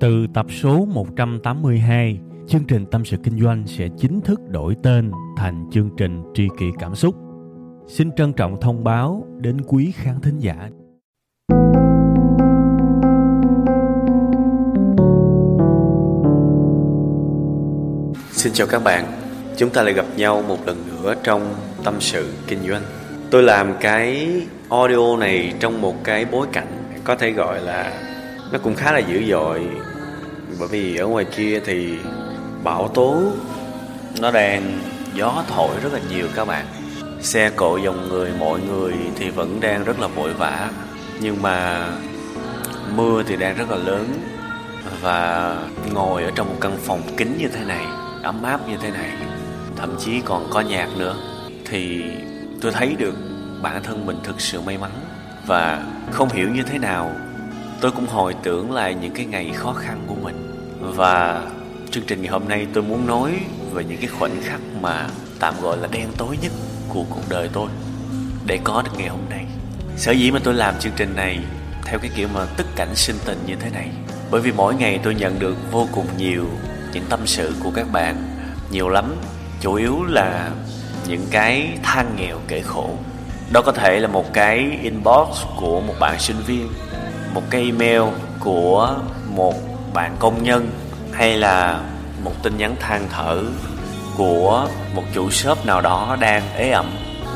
[0.00, 5.10] Từ tập số 182, chương trình Tâm sự Kinh doanh sẽ chính thức đổi tên
[5.36, 7.14] thành chương trình Tri kỷ Cảm xúc.
[7.86, 10.68] Xin trân trọng thông báo đến quý khán thính giả.
[18.30, 19.04] Xin chào các bạn,
[19.56, 21.54] chúng ta lại gặp nhau một lần nữa trong
[21.84, 22.82] Tâm sự Kinh doanh.
[23.30, 24.30] Tôi làm cái
[24.68, 26.68] audio này trong một cái bối cảnh
[27.04, 27.92] có thể gọi là
[28.52, 29.60] nó cũng khá là dữ dội
[30.60, 31.98] bởi vì ở ngoài kia thì
[32.64, 33.22] bão tố,
[34.20, 34.78] nó đang,
[35.14, 36.66] gió thổi rất là nhiều các bạn.
[37.20, 40.70] Xe cộ dòng người, mọi người thì vẫn đang rất là vội vã.
[41.20, 41.88] Nhưng mà
[42.96, 44.06] mưa thì đang rất là lớn.
[45.02, 45.56] Và
[45.92, 47.86] ngồi ở trong một căn phòng kín như thế này,
[48.22, 49.10] ấm áp như thế này,
[49.76, 51.16] thậm chí còn có nhạc nữa,
[51.64, 52.02] thì
[52.60, 53.14] tôi thấy được
[53.62, 54.90] bản thân mình thực sự may mắn.
[55.46, 57.12] Và không hiểu như thế nào,
[57.80, 60.39] tôi cũng hồi tưởng lại những cái ngày khó khăn của mình
[61.00, 61.42] và
[61.90, 63.32] chương trình ngày hôm nay tôi muốn nói
[63.72, 65.06] về những cái khoảnh khắc mà
[65.38, 66.52] tạm gọi là đen tối nhất
[66.88, 67.68] của cuộc đời tôi,
[68.46, 69.44] để có được ngày hôm nay.
[69.96, 71.38] Sở dĩ mà tôi làm chương trình này
[71.84, 73.88] theo cái kiểu mà tức cảnh sinh tình như thế này,
[74.30, 76.46] bởi vì mỗi ngày tôi nhận được vô cùng nhiều
[76.92, 78.16] những tâm sự của các bạn,
[78.70, 79.14] nhiều lắm.
[79.60, 80.50] Chủ yếu là
[81.06, 82.90] những cái than nghèo kể khổ.
[83.52, 86.68] Đó có thể là một cái inbox của một bạn sinh viên,
[87.34, 88.02] một cái email
[88.40, 88.96] của
[89.28, 89.54] một
[89.94, 90.70] bạn công nhân
[91.20, 91.80] hay là
[92.24, 93.42] một tin nhắn than thở
[94.16, 96.90] của một chủ shop nào đó đang ế ẩm?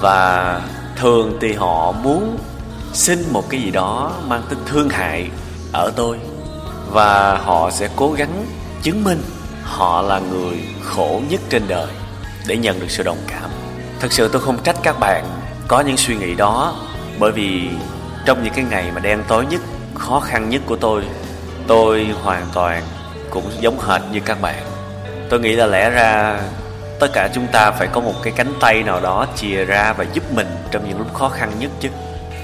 [0.00, 0.60] Và
[0.96, 2.38] thường thì họ muốn
[2.92, 5.30] xin một cái gì đó mang tính thương hại
[5.72, 6.18] ở tôi.
[6.90, 8.46] Và họ sẽ cố gắng
[8.82, 9.22] chứng minh
[9.62, 11.92] họ là người khổ nhất trên đời
[12.46, 13.50] để nhận được sự đồng cảm.
[14.00, 15.24] Thật sự tôi không trách các bạn
[15.68, 16.74] có những suy nghĩ đó,
[17.18, 17.68] bởi vì
[18.26, 19.60] trong những cái ngày mà đen tối nhất,
[19.94, 21.04] khó khăn nhất của tôi
[21.66, 22.82] tôi hoàn toàn
[23.30, 24.62] cũng giống hệt như các bạn.
[25.28, 26.40] Tôi nghĩ là lẽ ra
[27.00, 30.04] tất cả chúng ta phải có một cái cánh tay nào đó chìa ra và
[30.12, 31.88] giúp mình trong những lúc khó khăn nhất chứ.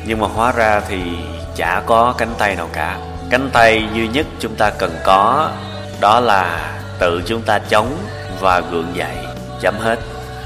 [0.06, 1.00] Nhưng mà hóa ra thì
[1.56, 2.98] chả có cánh tay nào cả.
[3.30, 5.50] Cánh tay duy nhất chúng ta cần có
[6.00, 7.96] đó là tự chúng ta chống
[8.40, 9.16] và gượng dậy.
[9.60, 9.98] Chấm hết.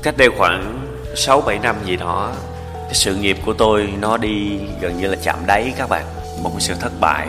[0.03, 2.31] Cách đây khoảng 6 7 năm gì đó,
[2.73, 6.05] cái sự nghiệp của tôi nó đi gần như là chạm đáy các bạn.
[6.43, 7.29] Một sự thất bại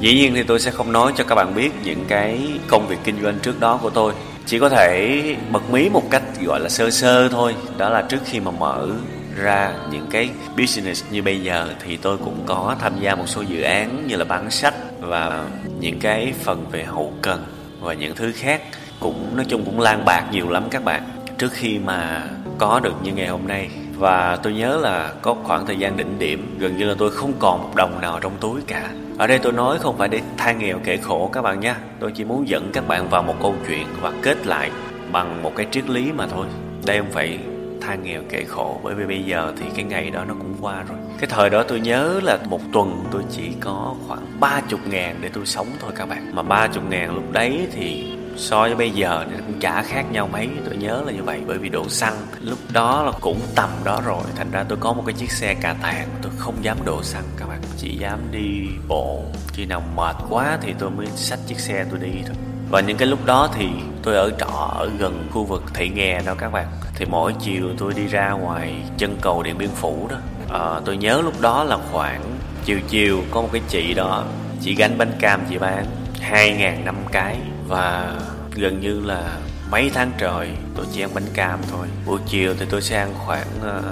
[0.00, 2.98] dĩ nhiên thì tôi sẽ không nói cho các bạn biết những cái công việc
[3.04, 4.12] kinh doanh trước đó của tôi.
[4.46, 7.54] Chỉ có thể bật mí một cách gọi là sơ sơ thôi.
[7.76, 8.88] Đó là trước khi mà mở
[9.36, 13.42] ra những cái business như bây giờ thì tôi cũng có tham gia một số
[13.42, 15.44] dự án như là bán sách và
[15.80, 17.44] những cái phần về hậu cần
[17.80, 18.62] và những thứ khác.
[19.00, 21.02] Cũng, nói chung cũng lan bạc nhiều lắm các bạn.
[21.38, 22.24] Trước khi mà
[22.58, 26.18] có được như ngày hôm nay và tôi nhớ là có khoảng thời gian đỉnh
[26.18, 28.90] điểm, gần như là tôi không còn một đồng nào trong túi cả.
[29.18, 31.76] Ở đây tôi nói không phải để than nghèo kể khổ các bạn nha.
[32.00, 34.70] Tôi chỉ muốn dẫn các bạn vào một câu chuyện và kết lại
[35.12, 36.46] bằng một cái triết lý mà thôi.
[36.86, 37.38] Đây không phải
[37.80, 40.82] than nghèo kể khổ, bởi vì bây giờ thì cái ngày đó nó cũng qua
[40.88, 40.98] rồi.
[41.18, 45.16] Cái thời đó tôi nhớ là một tuần tôi chỉ có khoảng ba chục ngàn
[45.20, 46.30] để tôi sống thôi các bạn.
[46.34, 50.04] Mà ba chục ngàn lúc đấy thì so với bây giờ thì cũng chả khác
[50.12, 51.40] nhau mấy tôi nhớ là như vậy.
[51.46, 54.22] Bởi vì độ xăng lúc đó là cũng tầm đó rồi.
[54.36, 57.24] Thành ra tôi có một cái chiếc xe cà tàng tôi không dám đổ xăng.
[57.36, 59.22] Các bạn chỉ dám đi bộ
[59.52, 62.36] khi nào mệt quá thì tôi mới xách chiếc xe tôi đi thôi.
[62.70, 63.68] Và những cái lúc đó thì
[64.02, 66.66] tôi ở trọ ở gần khu vực thị nghè đó các bạn.
[66.94, 70.16] Thì mỗi chiều tôi đi ra ngoài chân cầu điện biên phủ đó.
[70.52, 72.22] À, tôi nhớ lúc đó là khoảng
[72.64, 74.24] chiều chiều có một cái chị đó
[74.60, 75.86] chị gánh bánh cam chị bán
[76.20, 77.36] hai ngàn năm cái
[77.68, 78.14] và
[78.54, 79.38] gần như là
[79.70, 81.86] mấy tháng trời tôi chỉ ăn bánh cam thôi.
[82.06, 83.82] Buổi chiều thì tôi sẽ ăn khoảng ờ,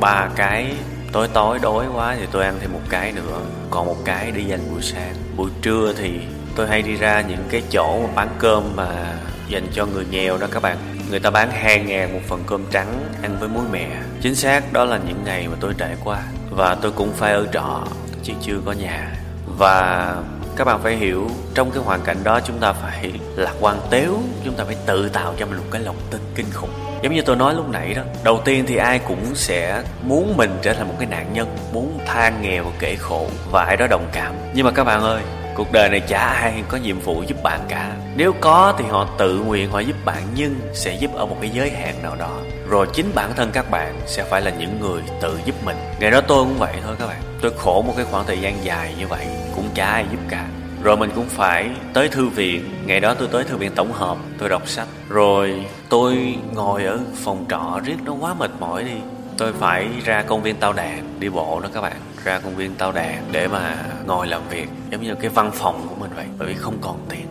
[0.00, 0.74] ba uh, cái.
[1.12, 3.40] Tối tối đói quá thì tôi ăn thêm một cái nữa.
[3.70, 5.14] Còn một cái để dành buổi sáng.
[5.36, 6.20] Buổi trưa thì
[6.56, 9.16] tôi hay đi ra những cái chỗ mà bán cơm mà
[9.48, 10.76] dành cho người nghèo đó các bạn.
[11.10, 13.88] Người ta bán hai ngàn một phần cơm trắng ăn với muối mè.
[14.22, 17.46] Chính xác đó là những ngày mà tôi trải qua và tôi cũng phải ở
[17.52, 17.86] trọ
[18.22, 19.12] chứ chưa có nhà.
[19.58, 20.14] Và
[20.56, 24.18] các bạn phải hiểu, trong cái hoàn cảnh đó chúng ta phải lạc quan tếu,
[24.44, 26.70] chúng ta phải tự tạo cho mình một cái lòng tin kinh khủng.
[27.02, 30.50] Giống như tôi nói lúc nãy đó, đầu tiên thì ai cũng sẽ muốn mình
[30.62, 34.08] trở thành một cái nạn nhân, muốn than nghèo kể khổ và ai đó đồng
[34.12, 34.34] cảm.
[34.54, 35.22] Nhưng mà các bạn ơi
[35.54, 37.96] cuộc đời này chả ai có nhiệm vụ giúp bạn cả.
[38.16, 41.50] Nếu có thì họ tự nguyện họ giúp bạn, nhưng sẽ giúp ở một cái
[41.50, 42.38] giới hạn nào đó.
[42.68, 45.76] Rồi chính bản thân các bạn sẽ phải là những người tự giúp mình.
[46.00, 47.22] Ngày đó tôi cũng vậy thôi các bạn.
[47.40, 50.46] Tôi khổ một cái khoảng thời gian dài như vậy, cũng chả ai giúp cả.
[50.82, 52.70] Rồi mình cũng phải tới thư viện.
[52.86, 54.88] Ngày đó tôi tới thư viện tổng hợp, tôi đọc sách.
[55.08, 58.96] Rồi tôi ngồi ở phòng trọ, riết nó quá mệt mỏi đi
[59.38, 61.96] tôi phải ra công viên tao đàn, đi bộ đó các bạn.
[62.24, 63.76] Ra công viên tao đàn để mà
[64.06, 66.26] ngồi làm việc, giống như cái văn phòng của mình vậy.
[66.38, 67.26] Bởi vì không còn tiền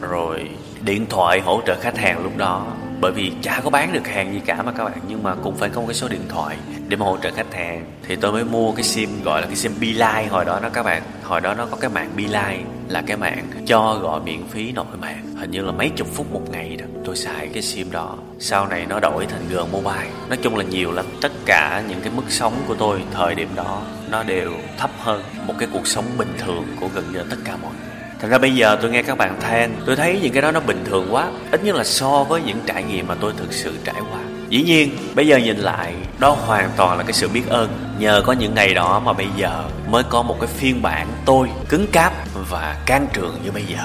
[0.00, 0.50] rồi
[0.80, 2.66] điện thoại hỗ trợ khách hàng lúc đó.
[3.00, 5.56] Bởi vì chả có bán được hàng gì cả mà các bạn, nhưng mà cũng
[5.56, 6.56] phải có một cái số điện thoại
[6.88, 7.84] để mà hỗ trợ khách hàng.
[8.06, 10.82] Thì tôi mới mua cái sim, gọi là cái sim Beeline hồi đó đó các
[10.82, 11.02] bạn.
[11.22, 14.86] Hồi đó nó có cái mạng Beeline là cái mạng, cho gọi miễn phí nội
[15.00, 15.34] mạng.
[15.36, 18.16] Hình như là mấy chục phút một ngày đó, tôi xài cái sim đó.
[18.38, 20.10] Sau này nó đổi thành g mobile.
[20.28, 21.06] Nói chung là nhiều lắm.
[21.20, 25.22] Tất cả những cái mức sống của tôi thời điểm đó, nó đều thấp hơn
[25.46, 27.88] một cái cuộc sống bình thường của gần như tất cả mọi người.
[28.20, 30.60] Thành ra bây giờ tôi nghe các bạn than, Tôi thấy những cái đó nó
[30.60, 31.30] bình thường quá.
[31.52, 34.37] Ít nhất là so với những trải nghiệm mà tôi thực sự trải qua.
[34.48, 37.68] Dĩ nhiên bây giờ nhìn lại Đó hoàn toàn là cái sự biết ơn
[37.98, 41.48] Nhờ có những ngày đó mà bây giờ Mới có một cái phiên bản tôi
[41.68, 42.12] cứng cáp
[42.48, 43.78] Và can trường như bây giờ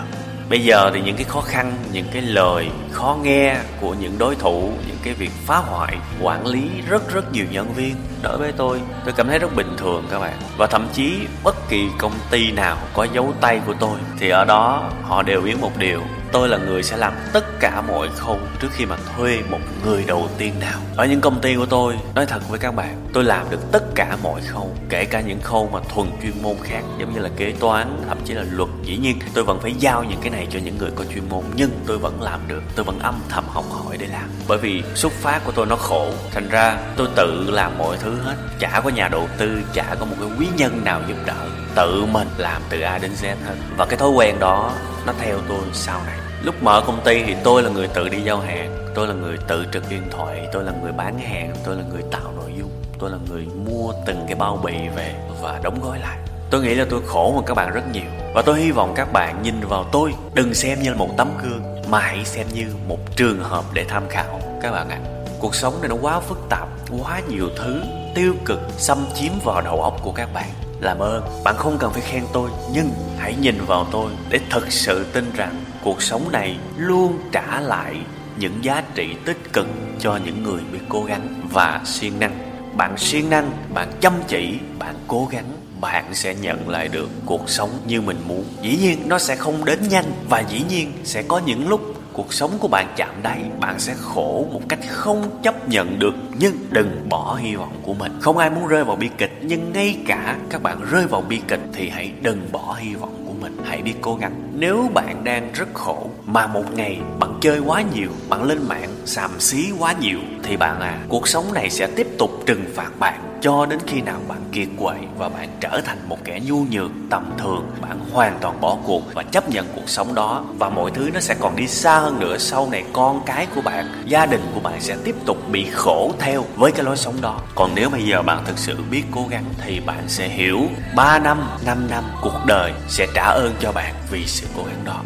[0.50, 4.36] Bây giờ thì những cái khó khăn, những cái lời khó nghe của những đối
[4.36, 8.52] thủ, những cái việc phá hoại, quản lý rất rất nhiều nhân viên đối với
[8.52, 10.34] tôi, tôi cảm thấy rất bình thường các bạn.
[10.58, 11.14] Và thậm chí
[11.44, 15.42] bất kỳ công ty nào có dấu tay của tôi thì ở đó họ đều
[15.42, 16.02] biết một điều
[16.34, 20.04] tôi là người sẽ làm tất cả mọi khâu trước khi mà thuê một người
[20.08, 20.80] đầu tiên nào.
[20.96, 23.84] Ở những công ty của tôi, nói thật với các bạn, tôi làm được tất
[23.96, 27.30] cả mọi khâu kể cả những khâu mà thuần chuyên môn khác, giống như là
[27.38, 28.70] kế toán, thậm chí là luật.
[28.84, 31.44] Dĩ nhiên, tôi vẫn phải giao những cái này cho những người có chuyên môn,
[31.56, 32.62] nhưng tôi vẫn làm được.
[32.76, 34.30] Tôi vẫn âm thầm học hỏi để làm.
[34.48, 36.12] Bởi vì xuất phát của tôi nó khổ.
[36.32, 38.36] Thành ra, tôi tự làm mọi thứ hết.
[38.60, 41.48] Chả có nhà đầu tư, chả có một cái quý nhân nào giúp đỡ.
[41.76, 43.56] Tự mình làm từ A đến Z hết.
[43.78, 44.74] Và cái thói quen đó,
[45.06, 48.22] nó theo tôi sau này lúc mở công ty thì tôi là người tự đi
[48.22, 51.76] giao hàng, tôi là người tự trực điện thoại, tôi là người bán hàng, tôi
[51.76, 55.60] là người tạo nội dung, tôi là người mua từng cái bao bì về và
[55.64, 56.18] đóng gói lại
[56.54, 58.04] tôi nghĩ là tôi khổ hơn các bạn rất nhiều
[58.34, 61.30] và tôi hy vọng các bạn nhìn vào tôi, đừng xem như là một tấm
[61.44, 65.26] gương mà hãy xem như một trường hợp để tham khảo, các bạn ạ à.
[65.40, 66.68] cuộc sống này nó quá phức tạp,
[67.04, 67.82] quá nhiều thứ
[68.16, 70.50] tiêu cực xâm chiếm vào đầu óc của các bạn
[70.84, 74.72] làm ơn, bạn không cần phải khen tôi, nhưng hãy nhìn vào tôi để thật
[74.72, 77.96] sự tin rằng cuộc sống này luôn trả lại
[78.38, 79.68] những giá trị tích cực
[80.00, 82.38] cho những người biết cố gắng và siêng năng.
[82.78, 85.46] Bạn siêng năng, bạn chăm chỉ, bạn cố gắng,
[85.82, 88.46] bạn sẽ nhận lại được cuộc sống như mình muốn.
[88.62, 91.82] Dĩ nhiên, nó sẽ không đến nhanh và dĩ nhiên sẽ có những lúc
[92.14, 96.14] cuộc sống của bạn chạm đáy, bạn sẽ khổ một cách không chấp nhận được.
[96.38, 98.12] Nhưng đừng bỏ hy vọng của mình.
[98.22, 101.42] Không ai muốn rơi vào bi kịch, nhưng ngay cả các bạn rơi vào bi
[101.48, 103.58] kịch thì hãy đừng bỏ hy vọng của mình.
[103.66, 104.34] Hãy biết cố gắng.
[104.54, 108.90] Nếu bạn đang rất khổ mà một ngày bạn chơi quá nhiều, bạn lên mạng
[109.06, 112.90] xàm xí quá nhiều, thì bạn à cuộc sống này sẽ tiếp tục trừng phạt
[113.00, 113.20] bạn.
[113.42, 116.92] Cho đến khi nào bạn kiệt quệ và bạn trở thành một kẻ nhu nhược,
[117.10, 120.46] tầm thường, bạn hoàn toàn bỏ cuộc và chấp nhận cuộc sống đó.
[120.60, 123.62] Và mọi thứ nó sẽ còn đi xa hơn nữa sau này con cái của
[123.62, 127.22] bạn, gia đình của bạn sẽ tiếp tục bị khổ theo với cái lối sống
[127.22, 127.40] đó.
[127.56, 130.60] Còn nếu bây giờ bạn thực sự biết cố gắng, thì bạn sẽ hiểu
[130.96, 134.84] 3 năm 5 năm cuộc đời sẽ trả ơn cho bạn vì sự cố gắng
[134.86, 135.02] đó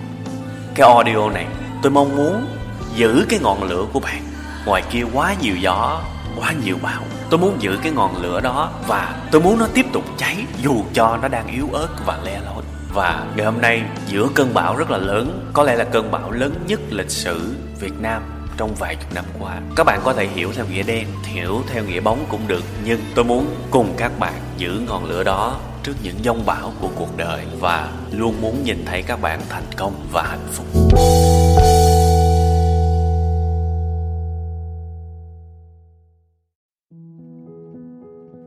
[0.78, 1.46] cái audio này,
[1.82, 2.48] tôi mong muốn
[2.96, 4.22] giữ cái ngọn lửa của bạn.
[4.66, 6.02] Ngoài kia quá nhiều gió,
[6.36, 7.02] quá nhiều bão.
[7.30, 10.84] Tôi muốn giữ cái ngọn lửa đó và tôi muốn nó tiếp tục cháy dù
[10.94, 12.64] cho nó đang yếu ớt và le lói
[12.94, 16.32] và ngày hôm nay, giữa cơn bão rất là lớn, có lẽ là cơn bão
[16.32, 18.22] lớn nhất lịch sử việt nam
[18.58, 19.56] trong vài chục năm qua.
[19.76, 23.00] Các bạn có thể hiểu theo nghĩa đen, hiểu theo nghĩa bóng cũng được, nhưng
[23.16, 25.56] tôi muốn cùng các bạn giữ ngọn lửa đó
[25.88, 29.64] trước những dông bão của cuộc đời và luôn muốn nhìn thấy các bạn thành
[29.78, 30.66] công và hạnh phúc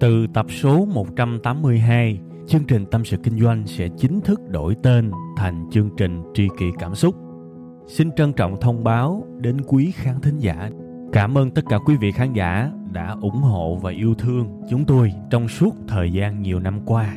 [0.01, 2.19] Từ tập số 182,
[2.49, 6.49] chương trình Tâm sự Kinh doanh sẽ chính thức đổi tên thành chương trình Tri
[6.59, 7.15] kỷ Cảm xúc.
[7.87, 10.71] Xin trân trọng thông báo đến quý khán thính giả.
[11.13, 14.85] Cảm ơn tất cả quý vị khán giả đã ủng hộ và yêu thương chúng
[14.85, 17.17] tôi trong suốt thời gian nhiều năm qua.